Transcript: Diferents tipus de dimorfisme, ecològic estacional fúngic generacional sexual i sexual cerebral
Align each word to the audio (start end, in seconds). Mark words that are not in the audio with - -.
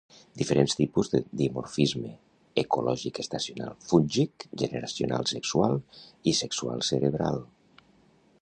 Diferents 0.41 0.75
tipus 0.77 1.09
de 1.15 1.19
dimorfisme, 1.41 2.13
ecològic 2.63 3.21
estacional 3.25 3.77
fúngic 3.91 4.49
generacional 4.65 5.31
sexual 5.37 5.81
i 6.33 6.37
sexual 6.45 6.87
cerebral 6.93 7.43